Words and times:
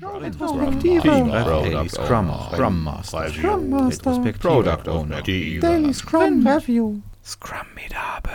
Daily 0.00 1.88
Scrum, 1.88 2.30
Scrum 2.52 2.84
Master, 2.84 3.28
Scrum 3.30 3.70
Master, 3.70 4.32
Product 4.38 4.88
Owner, 4.88 5.22
Daily 5.22 5.92
Scrum 5.92 6.46
Review, 6.46 7.00
Scrummidabel. 7.24 8.32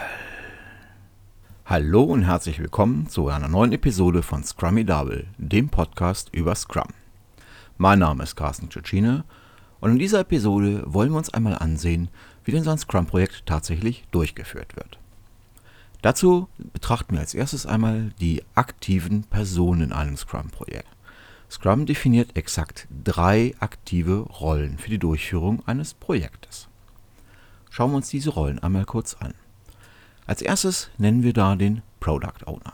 Hallo 1.66 2.04
und 2.04 2.24
herzlich 2.24 2.60
willkommen 2.60 3.08
zu 3.08 3.30
einer 3.30 3.48
neuen 3.48 3.72
Episode 3.72 4.22
von 4.22 4.44
Scrummidabel, 4.44 5.28
dem 5.38 5.70
Podcast 5.70 6.30
über 6.34 6.56
Scrum. 6.56 6.90
Mein 7.78 8.00
Name 8.00 8.24
ist 8.24 8.36
Carsten 8.36 8.70
Tschetschine 8.70 9.24
und 9.80 9.92
in 9.92 10.00
dieser 10.00 10.20
Episode 10.20 10.84
wollen 10.86 11.12
wir 11.12 11.18
uns 11.18 11.34
einmal 11.34 11.58
ansehen, 11.58 12.10
wie 12.44 12.52
denn 12.52 12.64
so 12.64 12.72
ein 12.72 12.78
Scrum-Projekt 12.78 13.46
tatsächlich 13.46 14.06
durchgeführt 14.12 14.76
wird. 14.76 15.00
Dazu 16.02 16.50
betrachten 16.58 17.14
wir 17.14 17.22
als 17.22 17.34
erstes 17.34 17.66
einmal 17.66 18.12
die 18.20 18.44
aktiven 18.56 19.24
Personen 19.24 19.82
in 19.82 19.94
einem 19.94 20.18
Scrum-Projekt. 20.18 20.88
Scrum 21.54 21.86
definiert 21.86 22.36
exakt 22.36 22.88
drei 23.04 23.54
aktive 23.60 24.22
Rollen 24.22 24.80
für 24.80 24.90
die 24.90 24.98
Durchführung 24.98 25.62
eines 25.68 25.94
Projektes. 25.94 26.68
Schauen 27.70 27.92
wir 27.92 27.98
uns 27.98 28.10
diese 28.10 28.32
Rollen 28.32 28.58
einmal 28.58 28.86
kurz 28.86 29.14
an. 29.14 29.36
Als 30.26 30.42
erstes 30.42 30.90
nennen 30.98 31.22
wir 31.22 31.32
da 31.32 31.56
den 31.56 31.84
Product 32.00 32.48
Owner. 32.48 32.74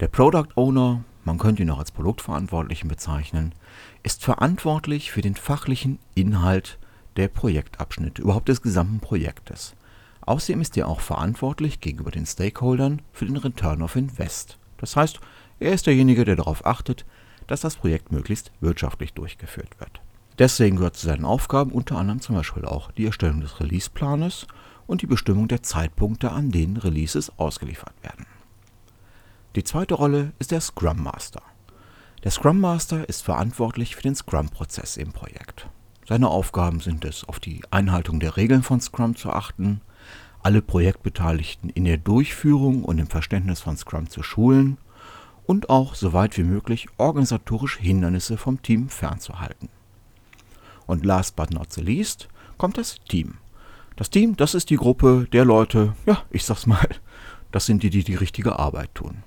Der 0.00 0.08
Product 0.08 0.48
Owner, 0.54 1.04
man 1.26 1.36
könnte 1.36 1.60
ihn 1.60 1.70
auch 1.70 1.80
als 1.80 1.90
Produktverantwortlichen 1.90 2.88
bezeichnen, 2.88 3.54
ist 4.02 4.24
verantwortlich 4.24 5.12
für 5.12 5.20
den 5.20 5.34
fachlichen 5.34 5.98
Inhalt 6.14 6.78
der 7.16 7.28
Projektabschnitte, 7.28 8.22
überhaupt 8.22 8.48
des 8.48 8.62
gesamten 8.62 9.00
Projektes. 9.00 9.74
Außerdem 10.22 10.62
ist 10.62 10.78
er 10.78 10.88
auch 10.88 11.00
verantwortlich 11.00 11.80
gegenüber 11.80 12.10
den 12.10 12.24
Stakeholdern 12.24 13.02
für 13.12 13.26
den 13.26 13.36
Return 13.36 13.82
of 13.82 13.96
Invest. 13.96 14.56
Das 14.78 14.96
heißt, 14.96 15.20
er 15.60 15.74
ist 15.74 15.86
derjenige, 15.86 16.24
der 16.24 16.36
darauf 16.36 16.64
achtet, 16.64 17.04
dass 17.46 17.60
das 17.60 17.76
Projekt 17.76 18.12
möglichst 18.12 18.52
wirtschaftlich 18.60 19.12
durchgeführt 19.12 19.78
wird. 19.80 20.00
Deswegen 20.38 20.76
gehört 20.76 20.96
zu 20.96 21.06
seinen 21.06 21.24
Aufgaben 21.24 21.72
unter 21.72 21.98
anderem 21.98 22.20
zum 22.20 22.36
Beispiel 22.36 22.64
auch 22.64 22.90
die 22.92 23.06
Erstellung 23.06 23.40
des 23.40 23.60
Release-Planes 23.60 24.46
und 24.86 25.02
die 25.02 25.06
Bestimmung 25.06 25.48
der 25.48 25.62
Zeitpunkte, 25.62 26.32
an 26.32 26.50
denen 26.50 26.76
Releases 26.76 27.30
ausgeliefert 27.38 27.94
werden. 28.02 28.26
Die 29.54 29.64
zweite 29.64 29.94
Rolle 29.94 30.32
ist 30.38 30.50
der 30.50 30.60
Scrum 30.60 31.02
Master. 31.02 31.42
Der 32.24 32.30
Scrum 32.30 32.60
Master 32.60 33.08
ist 33.08 33.22
verantwortlich 33.22 33.96
für 33.96 34.02
den 34.02 34.14
Scrum-Prozess 34.14 34.96
im 34.96 35.12
Projekt. 35.12 35.68
Seine 36.08 36.28
Aufgaben 36.28 36.80
sind 36.80 37.04
es, 37.04 37.24
auf 37.28 37.38
die 37.38 37.62
Einhaltung 37.70 38.18
der 38.18 38.36
Regeln 38.36 38.62
von 38.62 38.80
Scrum 38.80 39.14
zu 39.14 39.30
achten, 39.30 39.80
alle 40.42 40.62
Projektbeteiligten 40.62 41.70
in 41.70 41.84
der 41.84 41.98
Durchführung 41.98 42.84
und 42.84 42.98
im 42.98 43.06
Verständnis 43.06 43.60
von 43.60 43.76
Scrum 43.76 44.08
zu 44.08 44.22
schulen 44.22 44.78
und 45.44 45.70
auch 45.70 45.94
soweit 45.94 46.36
wie 46.38 46.44
möglich 46.44 46.88
organisatorische 46.98 47.80
Hindernisse 47.80 48.36
vom 48.36 48.62
Team 48.62 48.88
fernzuhalten. 48.88 49.68
Und 50.86 51.04
last 51.04 51.36
but 51.36 51.50
not 51.52 51.72
the 51.72 51.80
least 51.80 52.28
kommt 52.58 52.78
das 52.78 53.00
Team. 53.08 53.38
Das 53.96 54.10
Team, 54.10 54.36
das 54.36 54.54
ist 54.54 54.70
die 54.70 54.76
Gruppe 54.76 55.26
der 55.32 55.44
Leute, 55.44 55.94
ja, 56.06 56.22
ich 56.30 56.44
sag's 56.44 56.66
mal, 56.66 56.88
das 57.50 57.66
sind 57.66 57.82
die, 57.82 57.90
die 57.90 58.04
die 58.04 58.14
richtige 58.14 58.58
Arbeit 58.58 58.94
tun. 58.94 59.22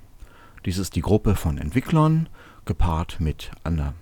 Dies 0.66 0.78
ist 0.78 0.96
die 0.96 1.02
Gruppe 1.02 1.36
von 1.36 1.58
Entwicklern, 1.58 2.28
gepaart 2.66 3.20
mit, 3.20 3.52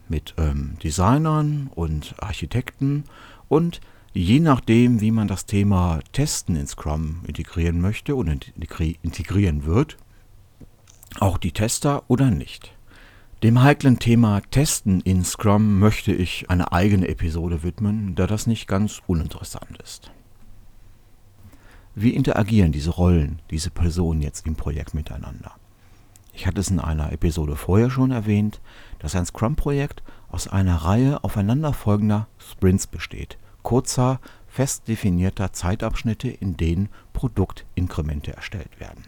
mit 0.08 0.34
ähm, 0.38 0.78
Designern 0.82 1.70
und 1.76 2.16
Architekten 2.20 3.04
und 3.50 3.82
Je 4.16 4.40
nachdem, 4.40 5.02
wie 5.02 5.10
man 5.10 5.28
das 5.28 5.48
Thema 5.48 6.00
Testen 6.12 6.56
in 6.56 6.68
Scrum 6.68 7.22
integrieren 7.26 7.82
möchte 7.82 8.16
und 8.16 8.54
integrieren 9.02 9.66
wird, 9.66 9.98
auch 11.20 11.38
die 11.38 11.52
Tester 11.52 12.04
oder 12.08 12.32
nicht. 12.32 12.74
Dem 13.44 13.62
heiklen 13.62 14.00
Thema 14.00 14.42
Testen 14.52 15.02
in 15.02 15.26
Scrum 15.26 15.80
möchte 15.80 16.14
ich 16.14 16.50
eine 16.50 16.72
eigene 16.72 17.10
Episode 17.10 17.62
widmen, 17.64 18.16
da 18.16 18.26
das 18.26 18.48
nicht 18.48 18.68
ganz 18.68 19.02
uninteressant 19.06 19.78
ist. 19.84 20.12
Wie 21.96 22.12
interagieren 22.12 22.72
diese 22.72 22.92
Rollen, 22.92 23.42
diese 23.52 23.70
Personen 23.70 24.22
jetzt 24.22 24.48
im 24.48 24.56
Projekt 24.56 24.94
miteinander? 24.94 25.52
Ich 26.34 26.48
hatte 26.48 26.62
es 26.62 26.72
in 26.72 26.80
einer 26.80 27.12
Episode 27.12 27.56
vorher 27.56 27.92
schon 27.92 28.12
erwähnt, 28.12 28.62
dass 29.00 29.16
ein 29.16 29.26
Scrum-Projekt 29.26 30.02
aus 30.30 30.48
einer 30.48 30.78
Reihe 30.78 31.24
aufeinanderfolgender 31.24 32.28
Sprints 32.40 32.88
besteht, 32.88 33.38
kurzer, 33.62 34.20
fest 34.48 34.88
definierter 34.88 35.54
Zeitabschnitte, 35.54 36.30
in 36.30 36.58
denen 36.58 36.90
Produktinkremente 37.14 38.34
erstellt 38.34 38.80
werden. 38.80 39.04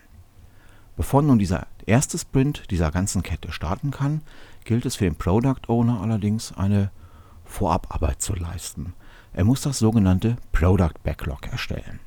Bevor 0.95 1.21
nun 1.21 1.39
dieser 1.39 1.67
erste 1.85 2.17
Sprint 2.17 2.71
dieser 2.71 2.91
ganzen 2.91 3.21
Kette 3.21 3.51
starten 3.51 3.91
kann, 3.91 4.21
gilt 4.63 4.85
es 4.85 4.95
für 4.95 5.03
den 5.03 5.15
Product 5.15 5.67
Owner 5.67 6.01
allerdings 6.01 6.53
eine 6.53 6.91
Vorabarbeit 7.43 8.21
zu 8.21 8.33
leisten. 8.33 8.93
Er 9.33 9.43
muss 9.43 9.61
das 9.61 9.79
sogenannte 9.79 10.37
Product 10.51 10.93
Backlog 11.03 11.47
erstellen. 11.47 11.99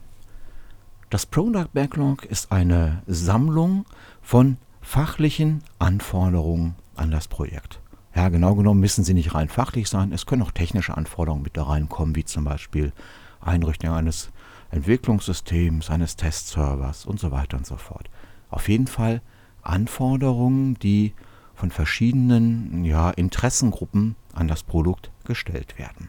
Das 1.10 1.26
Product 1.26 1.68
Backlog 1.72 2.24
ist 2.24 2.50
eine 2.52 3.02
Sammlung 3.06 3.84
von 4.22 4.56
fachlichen 4.80 5.62
Anforderungen 5.78 6.74
an 6.96 7.10
das 7.10 7.28
Projekt. 7.28 7.80
Ja, 8.14 8.30
genau 8.30 8.54
genommen 8.54 8.80
müssen 8.80 9.04
sie 9.04 9.14
nicht 9.14 9.34
rein 9.34 9.48
fachlich 9.48 9.88
sein. 9.88 10.12
Es 10.12 10.26
können 10.26 10.42
auch 10.42 10.50
technische 10.50 10.96
Anforderungen 10.96 11.42
mit 11.42 11.56
da 11.56 11.64
reinkommen, 11.64 12.16
wie 12.16 12.24
zum 12.24 12.44
Beispiel 12.44 12.92
Einrichtung 13.40 13.90
eines 13.90 14.30
Entwicklungssystems, 14.70 15.90
eines 15.90 16.16
Testservers 16.16 17.06
und 17.06 17.20
so 17.20 17.30
weiter 17.30 17.56
und 17.58 17.66
so 17.66 17.76
fort. 17.76 18.10
Auf 18.50 18.68
jeden 18.68 18.86
Fall 18.86 19.22
Anforderungen, 19.62 20.74
die 20.78 21.14
von 21.54 21.70
verschiedenen 21.70 22.84
ja, 22.84 23.10
Interessengruppen 23.10 24.16
an 24.32 24.48
das 24.48 24.62
Produkt 24.62 25.10
gestellt 25.24 25.78
werden. 25.78 26.08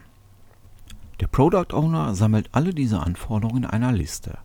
Der 1.20 1.26
Product 1.26 1.74
Owner 1.74 2.14
sammelt 2.14 2.48
alle 2.52 2.72
diese 2.72 3.00
Anforderungen 3.00 3.64
in 3.64 3.70
einer 3.70 3.92
Liste. 3.92 4.38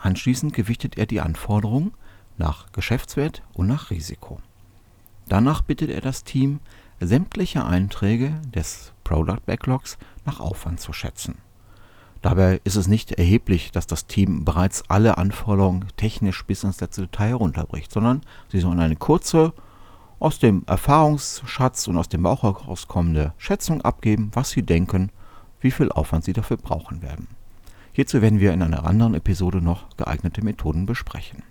Anschließend 0.00 0.54
gewichtet 0.54 0.96
er 0.96 1.06
die 1.06 1.20
Anforderungen 1.20 1.92
nach 2.38 2.70
Geschäftswert 2.72 3.42
und 3.52 3.66
nach 3.66 3.90
Risiko. 3.90 4.40
Danach 5.28 5.62
bittet 5.62 5.90
er 5.90 6.00
das 6.00 6.24
Team, 6.24 6.60
sämtliche 7.00 7.64
Einträge 7.64 8.40
des 8.54 8.92
Product 9.04 9.44
Backlogs 9.44 9.98
nach 10.24 10.40
Aufwand 10.40 10.80
zu 10.80 10.92
schätzen. 10.92 11.38
Dabei 12.26 12.60
ist 12.64 12.74
es 12.74 12.88
nicht 12.88 13.12
erheblich, 13.12 13.70
dass 13.70 13.86
das 13.86 14.08
Team 14.08 14.44
bereits 14.44 14.82
alle 14.90 15.16
Anforderungen 15.16 15.84
technisch 15.96 16.44
bis 16.44 16.64
ins 16.64 16.80
letzte 16.80 17.02
Detail 17.02 17.28
herunterbricht, 17.28 17.92
sondern 17.92 18.22
sie 18.50 18.58
sollen 18.58 18.80
eine 18.80 18.96
kurze, 18.96 19.52
aus 20.18 20.40
dem 20.40 20.64
Erfahrungsschatz 20.66 21.86
und 21.86 21.96
aus 21.96 22.08
dem 22.08 22.24
Bauch 22.24 22.42
herauskommende 22.42 23.32
Schätzung 23.38 23.80
abgeben, 23.82 24.32
was 24.32 24.50
sie 24.50 24.64
denken, 24.64 25.12
wie 25.60 25.70
viel 25.70 25.92
Aufwand 25.92 26.24
sie 26.24 26.32
dafür 26.32 26.56
brauchen 26.56 27.00
werden. 27.00 27.28
Hierzu 27.92 28.20
werden 28.20 28.40
wir 28.40 28.52
in 28.52 28.62
einer 28.64 28.84
anderen 28.84 29.14
Episode 29.14 29.62
noch 29.62 29.84
geeignete 29.96 30.42
Methoden 30.44 30.84
besprechen. 30.84 31.44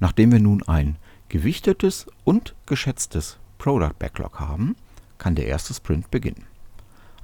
Nachdem 0.00 0.32
wir 0.32 0.40
nun 0.40 0.62
ein 0.62 0.96
gewichtetes 1.28 2.06
und 2.24 2.54
geschätztes 2.64 3.36
Product 3.58 3.98
Backlog 3.98 4.40
haben, 4.40 4.76
kann 5.18 5.34
der 5.34 5.46
erste 5.46 5.74
Sprint 5.74 6.10
beginnen. 6.10 6.46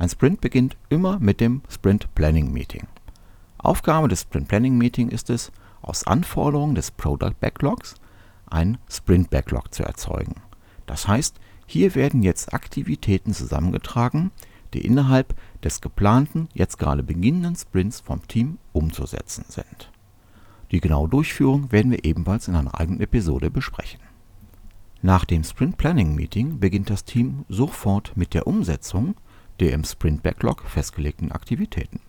Ein 0.01 0.09
Sprint 0.09 0.41
beginnt 0.41 0.79
immer 0.89 1.19
mit 1.19 1.43
dem 1.43 1.61
Sprint 1.69 2.15
Planning 2.15 2.51
Meeting. 2.55 2.87
Aufgabe 3.59 4.09
des 4.09 4.23
Sprint 4.23 4.49
Planning 4.49 4.79
Meeting 4.79 5.11
ist 5.11 5.29
es, 5.29 5.53
aus 5.83 6.07
Anforderungen 6.07 6.75
des 6.75 6.91
Product 6.91 7.35
Backlogs 7.39 7.97
ein 8.47 8.79
Sprint 8.89 9.29
Backlog 9.29 9.75
zu 9.75 9.83
erzeugen. 9.83 10.37
Das 10.87 11.07
heißt, 11.07 11.39
hier 11.67 11.95
werden 11.95 12.23
jetzt 12.23 12.55
Aktivitäten 12.55 13.35
zusammengetragen, 13.35 14.31
die 14.73 14.87
innerhalb 14.87 15.35
des 15.63 15.83
geplanten, 15.83 16.49
jetzt 16.55 16.79
gerade 16.79 17.03
beginnenden 17.03 17.57
Sprints 17.57 18.01
vom 18.01 18.27
Team 18.27 18.57
umzusetzen 18.73 19.45
sind. 19.49 19.91
Die 20.71 20.81
genaue 20.81 21.11
Durchführung 21.11 21.73
werden 21.73 21.93
wir 21.93 22.07
ebenfalls 22.07 22.49
in 22.49 22.55
einer 22.55 22.81
eigenen 22.81 23.03
Episode 23.03 23.51
besprechen. 23.51 24.01
Nach 25.03 25.27
dem 25.27 25.45
Sprint 25.45 25.77
Planning 25.77 26.15
Meeting 26.15 26.59
beginnt 26.59 26.89
das 26.89 27.05
Team 27.05 27.45
sofort 27.51 28.17
mit 28.17 28.33
der 28.33 28.47
Umsetzung 28.47 29.15
der 29.61 29.73
im 29.73 29.85
Sprint 29.85 30.23
Backlog 30.23 30.63
festgelegten 30.67 31.33
Aktivitäten. 31.33 32.01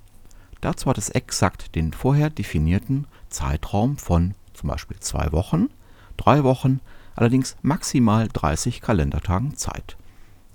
Dazu 0.62 0.90
hat 0.90 0.98
es 0.98 1.10
exakt 1.10 1.76
den 1.76 1.92
vorher 1.92 2.30
definierten 2.30 3.08
Zeitraum 3.30 3.98
von 3.98 4.36
zum 4.54 4.70
Beispiel 4.70 5.00
zwei 5.00 5.32
Wochen, 5.32 5.70
drei 6.18 6.44
Wochen, 6.44 6.80
allerdings 7.16 7.58
maximal 7.62 8.28
30 8.32 8.82
Kalendertagen 8.82 9.56
Zeit. 9.58 9.98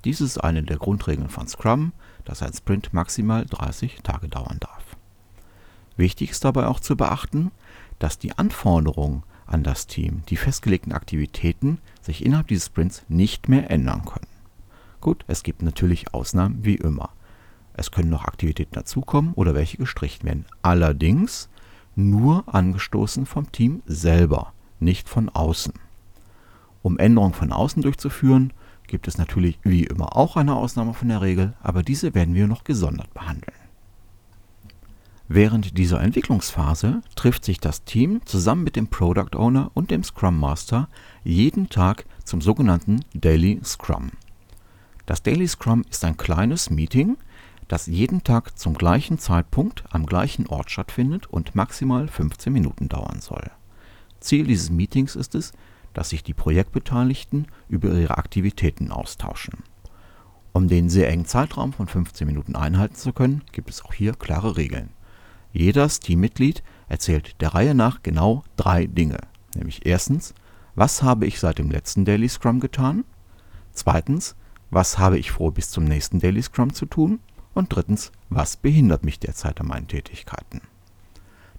Dies 0.05 0.21
ist 0.21 0.39
eine 0.39 0.63
der 0.63 0.79
Grundregeln 0.79 1.29
von 1.29 1.49
Scrum, 1.49 1.93
dass 2.25 2.43
ein 2.43 2.53
Sprint 2.53 2.93
maximal 2.93 3.45
30 3.45 4.01
Tage 4.03 4.29
dauern 4.29 4.59
darf. 4.61 4.97
Wichtig 5.97 6.31
ist 6.31 6.45
dabei 6.45 6.67
auch 6.67 6.81
zu 6.81 6.97
beachten, 6.97 7.51
dass 7.99 8.19
die 8.19 8.37
Anforderungen 8.37 9.23
an 9.47 9.63
das 9.63 9.87
Team. 9.87 10.23
Die 10.29 10.37
festgelegten 10.37 10.93
Aktivitäten 10.93 11.79
sich 12.03 12.25
innerhalb 12.25 12.49
dieses 12.49 12.67
Sprints 12.67 13.05
nicht 13.09 13.49
mehr 13.49 13.71
ändern 13.71 14.05
können. 14.05 14.26
Gut, 15.01 15.25
es 15.27 15.43
gibt 15.43 15.63
natürlich 15.63 16.15
Ausnahmen 16.15 16.65
wie 16.65 16.77
immer. 16.77 17.11
Es 17.75 17.91
können 17.91 18.11
noch 18.11 18.25
Aktivitäten 18.25 18.75
dazukommen 18.75 19.35
oder 19.35 19.55
welche 19.55 19.77
gestrichen 19.77 20.25
werden. 20.25 20.47
Allerdings 20.63 21.49
nur 21.95 22.45
angestoßen 22.53 23.27
vom 23.27 23.53
Team 23.53 23.83
selber, 23.87 24.53
nicht 24.81 25.09
von 25.09 25.29
außen. 25.29 25.75
Um 26.83 26.99
Änderungen 26.99 27.35
von 27.35 27.53
außen 27.53 27.83
durchzuführen, 27.83 28.53
gibt 28.87 29.09
es 29.09 29.19
natürlich 29.19 29.59
wie 29.63 29.85
immer 29.85 30.17
auch 30.17 30.37
eine 30.37 30.55
Ausnahme 30.55 30.95
von 30.95 31.09
der 31.09 31.21
Regel, 31.21 31.55
aber 31.61 31.83
diese 31.83 32.15
werden 32.15 32.35
wir 32.35 32.47
noch 32.47 32.65
gesondert 32.65 33.13
behandeln. 33.13 33.57
Während 35.29 35.77
dieser 35.77 36.01
Entwicklungsphase 36.01 37.03
trifft 37.17 37.45
sich 37.45 37.59
das 37.59 37.83
Team 37.83 38.21
zusammen 38.27 38.63
mit 38.63 38.77
dem 38.77 38.87
Product 38.87 39.35
Owner 39.37 39.73
und 39.75 39.91
dem 39.91 40.05
Scrum 40.05 40.39
Master 40.39 40.89
jeden 41.25 41.69
Tag 41.69 42.05
zum 42.25 42.41
sogenannten 42.41 43.01
Daily 43.13 43.61
Scrum. 43.65 44.13
Das 45.07 45.23
Daily 45.23 45.47
Scrum 45.47 45.85
ist 45.89 46.05
ein 46.05 46.17
kleines 46.17 46.69
Meeting, 46.69 47.17
das 47.69 47.87
jeden 47.87 48.25
Tag 48.25 48.59
zum 48.59 48.75
gleichen 48.75 49.19
Zeitpunkt 49.19 49.85
am 49.91 50.05
gleichen 50.05 50.49
Ort 50.49 50.71
stattfindet 50.71 51.29
und 51.29 51.55
maximal 51.55 52.09
15 52.09 52.53
Minuten 52.53 52.89
dauern 52.89 53.21
soll. 53.21 53.51
Ziel 54.19 54.47
dieses 54.47 54.71
Meetings 54.71 55.15
ist 55.15 55.37
es, 55.37 55.53
dass 55.95 56.11
sich 56.11 56.25
die 56.25 56.35
Projektbeteiligten 56.35 57.47
über 57.69 57.93
ihre 57.93 58.19
Aktivitäten 58.19 58.91
austauschen. 58.91 59.63
Um 60.53 60.69
den 60.69 60.89
sehr 60.89 61.09
engen 61.09 61.27
Zeitraum 61.27 61.73
von 61.73 61.87
15 61.87 62.27
Minuten 62.27 62.57
einhalten 62.57 62.97
zu 62.97 63.13
können, 63.13 63.45
gibt 63.53 63.71
es 63.71 63.85
auch 63.85 63.93
hier 63.93 64.13
klare 64.15 64.57
Regeln. 64.57 64.91
Jedes 65.53 66.01
Teammitglied 66.01 66.65
erzählt 66.89 67.41
der 67.41 67.55
Reihe 67.55 67.75
nach 67.75 68.03
genau 68.03 68.43
drei 68.57 68.87
Dinge, 68.87 69.19
nämlich 69.55 69.87
erstens, 69.87 70.35
was 70.75 71.03
habe 71.03 71.27
ich 71.27 71.39
seit 71.39 71.59
dem 71.59 71.71
letzten 71.71 72.05
Daily 72.05 72.29
Scrum 72.29 72.59
getan? 72.59 73.05
Zweitens, 73.73 74.35
was 74.71 74.99
habe 74.99 75.19
ich 75.19 75.31
vor, 75.31 75.53
bis 75.53 75.71
zum 75.71 75.85
nächsten 75.85 76.19
Daily 76.19 76.43
Scrum 76.43 76.73
zu 76.73 76.87
tun? 76.87 77.21
Und 77.55 77.75
drittens, 77.75 78.13
was 78.29 78.57
behindert 78.57 79.05
mich 79.05 79.19
derzeit 79.19 79.61
an 79.61 79.69
meinen 79.69 79.89
Tätigkeiten? 79.89 80.61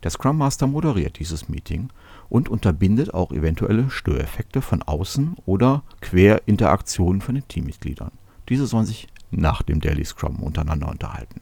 Der 0.03 0.11
Scrum 0.11 0.37
Master 0.37 0.67
moderiert 0.67 1.19
dieses 1.19 1.49
Meeting 1.49 1.89
und 2.29 2.49
unterbindet 2.49 3.13
auch 3.13 3.31
eventuelle 3.31 3.89
Störeffekte 3.89 4.61
von 4.61 4.83
außen 4.83 5.37
oder 5.45 5.83
Querinteraktionen 6.01 7.21
von 7.21 7.35
den 7.35 7.47
Teammitgliedern. 7.47 8.11
Diese 8.49 8.67
sollen 8.67 8.85
sich 8.85 9.07
nach 9.31 9.63
dem 9.63 9.81
Daily 9.81 10.05
Scrum 10.05 10.43
untereinander 10.43 10.89
unterhalten. 10.89 11.41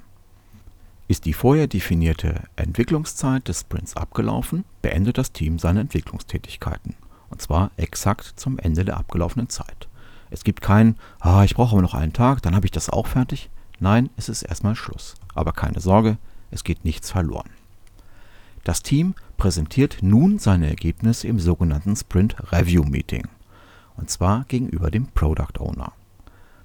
Ist 1.08 1.26
die 1.26 1.34
vorher 1.34 1.68
definierte 1.68 2.44
Entwicklungszeit 2.56 3.48
des 3.48 3.62
Sprints 3.62 3.96
abgelaufen, 3.96 4.64
beendet 4.82 5.18
das 5.18 5.32
Team 5.32 5.60
seine 5.60 5.82
Entwicklungstätigkeiten. 5.82 6.96
Und 7.30 7.42
zwar 7.42 7.72
exakt 7.78 8.34
zum 8.38 8.58
Ende 8.58 8.86
der 8.86 8.98
abgelaufenen 8.98 9.50
Zeit. 9.50 9.88
Es 10.30 10.44
gibt 10.44 10.62
kein, 10.62 10.96
ah, 11.20 11.44
ich 11.44 11.56
brauche 11.56 11.74
aber 11.74 11.82
noch 11.82 11.94
einen 11.94 12.14
Tag, 12.14 12.42
dann 12.42 12.56
habe 12.56 12.66
ich 12.66 12.72
das 12.72 12.90
auch 12.90 13.08
fertig. 13.08 13.50
Nein, 13.80 14.10
es 14.18 14.30
ist 14.30 14.44
erstmal 14.44 14.76
Schluss. 14.76 15.16
Aber 15.34 15.52
keine 15.52 15.80
Sorge, 15.80 16.18
es 16.52 16.64
geht 16.64 16.86
nichts 16.86 17.12
verloren. 17.12 17.50
Das 18.64 18.82
Team 18.82 19.14
präsentiert 19.38 19.98
nun 20.02 20.40
seine 20.40 20.68
Ergebnisse 20.68 21.28
im 21.28 21.40
sogenannten 21.40 21.96
Sprint 21.96 22.36
Review 22.52 22.84
Meeting. 22.84 23.28
Und 23.98 24.10
zwar 24.10 24.46
gegenüber 24.46 24.90
dem 24.90 25.08
Product 25.08 25.60
Owner. 25.60 25.94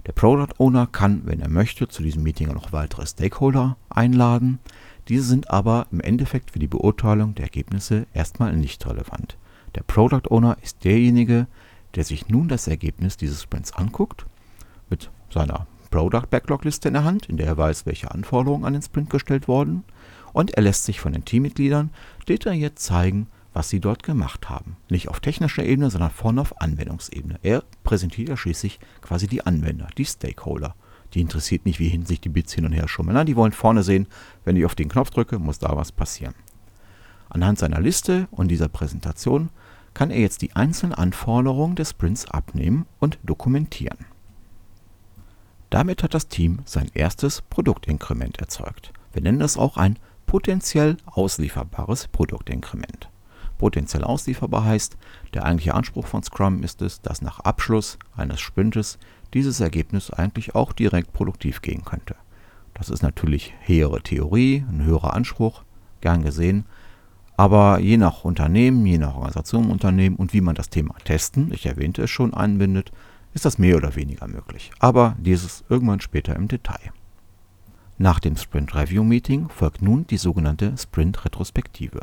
Der 0.07 0.13
Product 0.13 0.55
Owner 0.59 0.87
kann, 0.87 1.23
wenn 1.25 1.41
er 1.41 1.51
möchte, 1.51 1.89
zu 1.89 2.03
diesem 2.03 2.23
Meeting 2.23 2.49
noch 2.49 2.73
weitere 2.73 3.07
Stakeholder 3.07 3.77
einladen. 3.91 4.59
Diese 5.09 5.25
sind 5.25 5.51
aber 5.51 5.87
im 5.93 6.01
Endeffekt 6.01 6.53
für 6.53 6.59
die 6.59 6.67
Beurteilung 6.67 7.35
der 7.35 7.45
Ergebnisse 7.45 8.07
erstmal 8.15 8.57
nicht 8.57 8.87
relevant. 8.87 9.37
Der 9.75 9.83
Product 9.83 10.31
Owner 10.31 10.57
ist 10.63 10.85
derjenige, 10.85 11.47
der 11.95 12.05
sich 12.05 12.29
nun 12.29 12.49
das 12.49 12.67
Ergebnis 12.67 13.17
dieses 13.17 13.43
Sprints 13.43 13.73
anguckt, 13.73 14.27
mit 14.89 15.11
seiner 15.33 15.67
Product 15.91 16.27
Backlog 16.31 16.65
Liste 16.65 16.89
in 16.89 16.95
der 16.95 17.05
Hand, 17.05 17.27
in 17.27 17.37
der 17.37 17.47
er 17.47 17.57
weiß, 17.57 17.87
welche 17.87 18.11
Anforderungen 18.11 18.65
an 18.65 18.75
den 18.75 18.83
Sprint 18.83 19.11
gestellt 19.11 19.49
wurden, 19.49 19.85
und 20.33 20.53
er 20.53 20.63
lässt 20.63 20.85
sich 20.85 21.01
von 21.01 21.13
den 21.13 21.25
Teammitgliedern 21.25 21.91
detailliert 22.29 22.79
zeigen, 22.79 23.27
was 23.53 23.69
sie 23.69 23.81
dort 23.81 24.05
gemacht 24.05 24.49
haben. 24.49 24.77
Nicht 24.89 25.09
auf 25.09 25.19
technischer 25.19 25.65
Ebene, 25.65 25.91
sondern 25.91 26.11
vorne 26.11 26.41
auf 26.41 26.61
Anwendungsebene. 26.61 27.41
Er 27.43 27.65
präsentiert 27.83 28.29
ja 28.29 28.37
schließlich 28.37 28.79
quasi 29.03 29.27
die 29.27 29.45
Anwender, 29.45 29.89
die 29.99 30.05
Stakeholder. 30.05 30.77
Die 31.15 31.21
interessiert 31.21 31.67
nicht, 31.67 31.81
wie 31.81 31.89
hinten 31.89 32.07
sich 32.07 32.21
die 32.21 32.29
Bits 32.29 32.53
hin 32.53 32.65
und 32.65 32.73
her 32.73 32.87
schummeln. 32.87 33.17
Nein, 33.17 33.27
die 33.27 33.35
wollen 33.35 33.51
vorne 33.51 33.83
sehen, 33.83 34.07
wenn 34.45 34.55
ich 34.55 34.65
auf 34.65 34.77
den 34.77 34.89
Knopf 34.89 35.11
drücke, 35.11 35.41
muss 35.41 35.59
da 35.59 35.77
was 35.77 35.91
passieren. 35.91 36.35
Anhand 37.29 37.59
seiner 37.59 37.81
Liste 37.81 38.29
und 38.31 38.49
dieser 38.49 38.69
Präsentation 38.69 39.51
kann 40.01 40.11
er 40.11 40.21
jetzt 40.21 40.41
die 40.41 40.57
einzelnen 40.57 40.95
Anforderungen 40.95 41.77
des 41.77 41.91
Sprints 41.91 42.25
abnehmen 42.25 42.87
und 43.01 43.19
dokumentieren. 43.23 43.99
Damit 45.69 46.03
hat 46.03 46.15
das 46.15 46.29
Team 46.29 46.61
sein 46.65 46.91
erstes 46.95 47.43
Produktinkrement 47.43 48.39
erzeugt. 48.39 48.95
Wir 49.13 49.21
nennen 49.21 49.41
das 49.41 49.59
auch 49.59 49.77
ein 49.77 49.99
potenziell 50.25 50.97
auslieferbares 51.05 52.09
Produktinkrement. 52.09 53.11
Potenziell 53.59 54.03
auslieferbar 54.03 54.65
heißt, 54.65 54.97
der 55.35 55.45
eigentliche 55.45 55.75
Anspruch 55.75 56.07
von 56.07 56.23
Scrum 56.23 56.63
ist 56.63 56.81
es, 56.81 57.03
dass 57.03 57.21
nach 57.21 57.41
Abschluss 57.41 57.99
eines 58.17 58.41
Sprintes 58.41 58.99
dieses 59.35 59.61
Ergebnis 59.61 60.11
eigentlich 60.11 60.55
auch 60.55 60.73
direkt 60.73 61.13
produktiv 61.13 61.61
gehen 61.61 61.85
könnte. 61.85 62.17
Das 62.73 62.89
ist 62.89 63.03
natürlich 63.03 63.53
höhere 63.67 64.01
Theorie, 64.01 64.65
ein 64.67 64.83
höherer 64.83 65.13
Anspruch, 65.13 65.63
gern 66.01 66.23
gesehen. 66.23 66.65
Aber 67.41 67.79
je 67.81 67.97
nach 67.97 68.25
Unternehmen, 68.25 68.85
je 68.85 68.99
nach 68.99 69.15
Organisation 69.15 69.65
im 69.65 69.71
Unternehmen 69.71 70.17
und 70.17 70.35
wie 70.35 70.43
man 70.43 70.55
das 70.55 70.69
Thema 70.69 70.95
Testen, 71.05 71.51
ich 71.55 71.65
erwähnte 71.65 72.03
es 72.03 72.11
schon, 72.11 72.35
einbindet, 72.35 72.93
ist 73.33 73.47
das 73.47 73.57
mehr 73.57 73.79
oder 73.79 73.97
weniger 73.97 74.29
möglich. 74.29 74.71
Aber 74.79 75.17
dieses 75.19 75.65
irgendwann 75.71 76.01
später 76.01 76.37
im 76.37 76.49
Detail. 76.49 76.93
Nach 77.97 78.21
dem 78.21 78.37
Sprint 78.37 78.75
Review 78.75 79.05
Meeting 79.05 79.49
folgt 79.49 79.81
nun 79.81 80.07
die 80.07 80.19
sogenannte 80.19 80.77
Sprint 80.77 81.25
Retrospektive. 81.25 82.01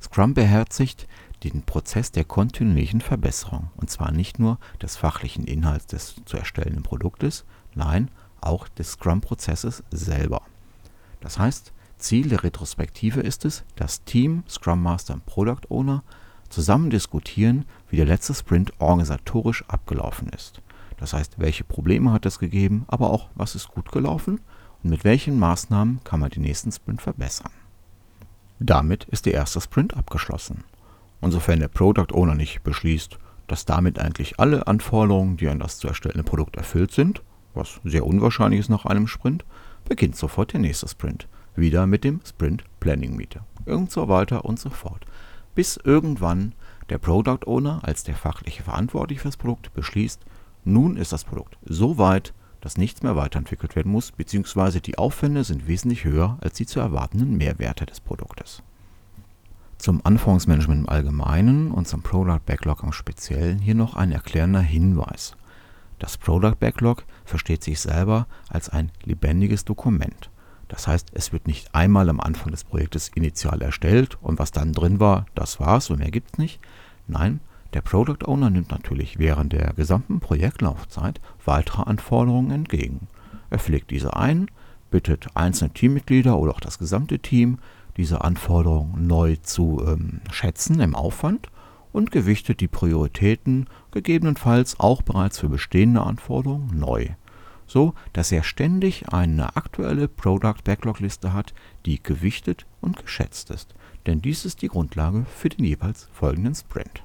Scrum 0.00 0.34
beherzigt 0.34 1.08
den 1.42 1.62
Prozess 1.62 2.12
der 2.12 2.22
kontinuierlichen 2.22 3.00
Verbesserung, 3.00 3.72
und 3.74 3.90
zwar 3.90 4.12
nicht 4.12 4.38
nur 4.38 4.58
des 4.80 4.94
fachlichen 4.94 5.48
Inhalts 5.48 5.88
des 5.88 6.14
zu 6.26 6.36
erstellenden 6.36 6.84
Produktes, 6.84 7.44
nein, 7.74 8.08
auch 8.40 8.68
des 8.68 8.92
Scrum-Prozesses 8.92 9.82
selber. 9.90 10.42
Das 11.20 11.40
heißt, 11.40 11.72
Ziel 12.04 12.28
der 12.28 12.44
Retrospektive 12.44 13.20
ist 13.20 13.46
es, 13.46 13.64
das 13.76 14.04
Team, 14.04 14.44
Scrum 14.46 14.82
Master 14.82 15.14
und 15.14 15.24
Product 15.24 15.70
Owner 15.70 16.04
zusammen 16.50 16.90
diskutieren, 16.90 17.64
wie 17.88 17.96
der 17.96 18.04
letzte 18.04 18.34
Sprint 18.34 18.74
organisatorisch 18.78 19.64
abgelaufen 19.68 20.28
ist. 20.28 20.60
Das 20.98 21.14
heißt, 21.14 21.38
welche 21.38 21.64
Probleme 21.64 22.12
hat 22.12 22.26
es 22.26 22.38
gegeben, 22.38 22.84
aber 22.88 23.08
auch, 23.08 23.30
was 23.34 23.54
ist 23.54 23.68
gut 23.68 23.90
gelaufen 23.90 24.42
und 24.82 24.90
mit 24.90 25.04
welchen 25.04 25.38
Maßnahmen 25.38 26.04
kann 26.04 26.20
man 26.20 26.28
den 26.28 26.42
nächsten 26.42 26.70
Sprint 26.70 27.00
verbessern. 27.00 27.50
Damit 28.58 29.04
ist 29.04 29.24
der 29.24 29.32
erste 29.32 29.62
Sprint 29.62 29.96
abgeschlossen. 29.96 30.64
Und 31.22 31.32
sofern 31.32 31.60
der 31.60 31.68
Product 31.68 32.12
Owner 32.12 32.34
nicht 32.34 32.62
beschließt, 32.62 33.18
dass 33.46 33.64
damit 33.64 33.98
eigentlich 33.98 34.38
alle 34.38 34.66
Anforderungen, 34.66 35.38
die 35.38 35.48
an 35.48 35.58
das 35.58 35.78
zu 35.78 35.88
erstellende 35.88 36.24
Produkt 36.24 36.56
erfüllt 36.56 36.92
sind, 36.92 37.22
was 37.54 37.80
sehr 37.82 38.04
unwahrscheinlich 38.04 38.60
ist 38.60 38.68
nach 38.68 38.84
einem 38.84 39.06
Sprint, 39.06 39.46
beginnt 39.86 40.16
sofort 40.16 40.52
der 40.52 40.60
nächste 40.60 40.86
Sprint. 40.86 41.28
Wieder 41.56 41.86
mit 41.86 42.04
dem 42.04 42.20
Sprint 42.24 42.64
Planning 42.80 43.16
Meter. 43.16 43.46
Und 43.66 43.90
so 43.90 44.08
weiter 44.08 44.44
und 44.44 44.58
so 44.58 44.70
fort. 44.70 45.04
Bis 45.54 45.76
irgendwann 45.76 46.52
der 46.88 46.98
Product 46.98 47.46
Owner 47.46 47.80
als 47.82 48.04
der 48.04 48.16
fachliche 48.16 48.62
Verantwortliche 48.62 49.22
für 49.22 49.28
das 49.28 49.36
Produkt 49.36 49.72
beschließt, 49.74 50.20
nun 50.64 50.96
ist 50.96 51.12
das 51.12 51.24
Produkt 51.24 51.58
so 51.64 51.98
weit, 51.98 52.34
dass 52.60 52.78
nichts 52.78 53.02
mehr 53.02 53.14
weiterentwickelt 53.14 53.76
werden 53.76 53.92
muss, 53.92 54.12
beziehungsweise 54.12 54.80
die 54.80 54.96
Aufwände 54.96 55.44
sind 55.44 55.68
wesentlich 55.68 56.04
höher 56.04 56.38
als 56.40 56.54
die 56.54 56.66
zu 56.66 56.80
erwartenden 56.80 57.36
Mehrwerte 57.36 57.84
des 57.84 58.00
Produktes. 58.00 58.62
Zum 59.76 60.00
Anforderungsmanagement 60.04 60.80
im 60.80 60.88
Allgemeinen 60.88 61.70
und 61.70 61.86
zum 61.86 62.02
Product 62.02 62.40
Backlog 62.46 62.82
im 62.82 62.92
Speziellen 62.92 63.58
hier 63.58 63.74
noch 63.74 63.96
ein 63.96 64.12
erklärender 64.12 64.60
Hinweis. 64.62 65.36
Das 65.98 66.16
Product 66.16 66.54
Backlog 66.58 67.04
versteht 67.26 67.62
sich 67.62 67.80
selber 67.80 68.26
als 68.48 68.70
ein 68.70 68.90
lebendiges 69.04 69.66
Dokument. 69.66 70.30
Das 70.74 70.88
heißt, 70.88 71.10
es 71.14 71.32
wird 71.32 71.46
nicht 71.46 71.72
einmal 71.72 72.08
am 72.08 72.18
Anfang 72.18 72.50
des 72.50 72.64
Projektes 72.64 73.08
initial 73.14 73.62
erstellt 73.62 74.18
und 74.20 74.40
was 74.40 74.50
dann 74.50 74.72
drin 74.72 74.98
war, 74.98 75.24
das 75.36 75.60
war's 75.60 75.88
und 75.88 76.00
mehr 76.00 76.10
gibt's 76.10 76.36
nicht. 76.36 76.58
Nein, 77.06 77.38
der 77.74 77.80
Product 77.80 78.26
Owner 78.26 78.50
nimmt 78.50 78.72
natürlich 78.72 79.20
während 79.20 79.52
der 79.52 79.72
gesamten 79.74 80.18
Projektlaufzeit 80.18 81.20
weitere 81.44 81.82
Anforderungen 81.82 82.50
entgegen. 82.50 83.06
Er 83.50 83.60
pflegt 83.60 83.92
diese 83.92 84.16
ein, 84.16 84.48
bittet 84.90 85.28
einzelne 85.34 85.72
Teammitglieder 85.72 86.36
oder 86.36 86.50
auch 86.50 86.60
das 86.60 86.80
gesamte 86.80 87.20
Team, 87.20 87.58
diese 87.96 88.24
Anforderungen 88.24 89.06
neu 89.06 89.36
zu 89.36 89.80
ähm, 89.86 90.22
schätzen 90.32 90.80
im 90.80 90.96
Aufwand 90.96 91.50
und 91.92 92.10
gewichtet 92.10 92.58
die 92.58 92.66
Prioritäten 92.66 93.68
gegebenenfalls 93.92 94.80
auch 94.80 95.02
bereits 95.02 95.38
für 95.38 95.48
bestehende 95.48 96.02
Anforderungen 96.02 96.76
neu, 96.76 97.10
so 97.66 97.94
dass 98.12 98.32
er 98.32 98.42
ständig 98.42 99.08
eine 99.12 99.56
aktuelle 99.56 100.08
Product 100.08 100.62
Backlog 100.64 101.00
Liste 101.00 101.32
hat, 101.32 101.54
die 101.86 102.02
gewichtet 102.02 102.66
und 102.80 103.02
geschätzt 103.02 103.50
ist, 103.50 103.74
denn 104.06 104.22
dies 104.22 104.44
ist 104.44 104.62
die 104.62 104.68
Grundlage 104.68 105.24
für 105.36 105.48
den 105.48 105.64
jeweils 105.64 106.08
folgenden 106.12 106.54
Sprint. 106.54 107.02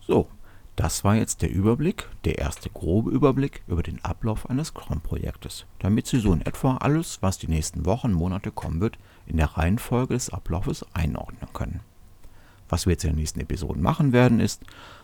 So, 0.00 0.28
das 0.76 1.04
war 1.04 1.16
jetzt 1.16 1.42
der 1.42 1.50
Überblick, 1.50 2.08
der 2.24 2.38
erste 2.38 2.70
grobe 2.70 3.10
Überblick 3.10 3.62
über 3.66 3.82
den 3.82 4.02
Ablauf 4.04 4.48
eines 4.48 4.68
Scrum-Projektes, 4.68 5.66
damit 5.80 6.06
Sie 6.06 6.18
so 6.18 6.32
in 6.32 6.40
etwa 6.40 6.78
alles, 6.78 7.18
was 7.20 7.38
die 7.38 7.48
nächsten 7.48 7.84
Wochen, 7.84 8.12
Monate 8.12 8.50
kommen 8.50 8.80
wird, 8.80 8.98
in 9.26 9.36
der 9.36 9.58
Reihenfolge 9.58 10.14
des 10.14 10.30
Ablaufes 10.30 10.86
einordnen 10.94 11.52
können. 11.52 11.80
Was 12.72 12.86
wir 12.86 12.92
jetzt 12.92 13.04
in 13.04 13.10
den 13.10 13.16
nächsten 13.16 13.40
Episoden 13.40 13.82
machen 13.82 14.14
werden, 14.14 14.40
ist, 14.40 14.62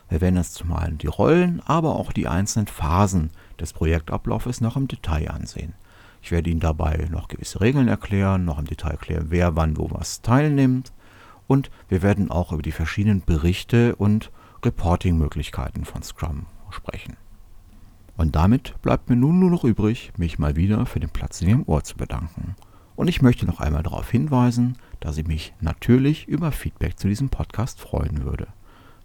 wir 0.09 0.21
werden 0.21 0.39
uns 0.39 0.53
zum 0.53 0.73
einen 0.73 0.97
die 0.97 1.05
Rollen, 1.05 1.61
aber 1.67 1.97
auch 1.97 2.11
die 2.11 2.27
einzelnen 2.27 2.65
Phasen 2.65 3.29
des 3.59 3.73
Projektablaufes 3.73 4.59
noch 4.59 4.75
im 4.75 4.87
Detail 4.87 5.29
ansehen. 5.29 5.75
Ich 6.23 6.31
werde 6.31 6.49
Ihnen 6.49 6.61
dabei 6.61 7.07
noch 7.11 7.27
gewisse 7.27 7.61
Regeln 7.61 7.87
erklären, 7.87 8.43
noch 8.43 8.57
im 8.57 8.65
Detail 8.65 8.93
erklären, 8.93 9.27
wer 9.29 9.55
wann 9.55 9.77
wo 9.77 9.87
was 9.91 10.23
teilnimmt. 10.23 10.91
Und 11.45 11.69
wir 11.89 12.01
werden 12.01 12.31
auch 12.31 12.51
über 12.51 12.63
die 12.63 12.71
verschiedenen 12.71 13.21
Berichte 13.21 13.95
und 13.97 14.31
Reporting-Möglichkeiten 14.65 15.85
von 15.85 16.01
Scrum 16.01 16.47
sprechen. 16.71 17.17
Und 18.17 18.35
damit 18.35 18.81
bleibt 18.81 19.11
mir 19.11 19.15
nun 19.15 19.39
nur 19.39 19.51
noch 19.51 19.63
übrig, 19.63 20.11
mich 20.17 20.39
mal 20.39 20.55
wieder 20.55 20.87
für 20.87 20.99
den 20.99 21.11
Platz 21.11 21.39
in 21.43 21.49
Ihrem 21.49 21.63
Ohr 21.67 21.83
zu 21.83 21.97
bedanken. 21.97 22.55
Und 22.99 23.07
ich 23.07 23.21
möchte 23.21 23.45
noch 23.45 23.61
einmal 23.61 23.81
darauf 23.81 24.11
hinweisen, 24.11 24.75
dass 24.99 25.17
ich 25.17 25.25
mich 25.25 25.53
natürlich 25.61 26.27
über 26.27 26.51
Feedback 26.51 26.99
zu 26.99 27.07
diesem 27.07 27.29
Podcast 27.29 27.79
freuen 27.79 28.25
würde. 28.25 28.47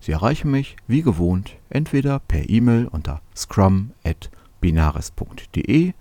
Sie 0.01 0.11
erreichen 0.11 0.51
mich, 0.51 0.75
wie 0.89 1.03
gewohnt, 1.03 1.55
entweder 1.71 2.19
per 2.19 2.51
E-Mail 2.51 2.89
unter 2.89 3.21
scrum.binaris.de 3.37 5.93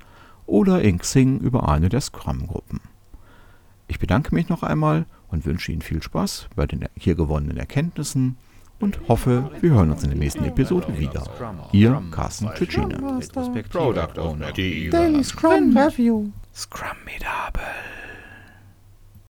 oder 0.48 0.82
in 0.82 0.98
Xing 0.98 1.38
über 1.38 1.70
eine 1.70 1.90
der 1.90 2.02
Scrum-Gruppen. 2.02 2.80
Ich 3.88 4.00
bedanke 4.00 4.34
mich 4.34 4.50
noch 4.50 4.64
einmal 4.64 5.06
und 5.28 5.46
wünsche 5.46 5.72
Ihnen 5.72 5.84
viel 5.84 6.02
Spaß 6.02 6.48
bei 6.56 6.66
den 6.66 6.88
hier 6.98 7.14
gewonnenen 7.14 7.58
Erkenntnissen 7.58 8.38
und 8.80 9.08
hoffe, 9.08 9.52
wir 9.62 9.70
hören 9.70 9.92
uns 9.92 10.04
in 10.04 10.10
der 10.10 10.18
nächsten 10.18 10.46
Episode 10.46 10.98
wieder. 10.98 11.26
Ihr 11.72 12.02
Carsten 12.10 12.50
Tschitschine. 12.56 13.20
Product 13.70 14.18
Owner. 14.18 14.52
Daily 14.52 15.24
Scrum 15.24 15.78
Review. 15.78 16.32
Scrum 16.56 16.98
Medable. 17.04 18.03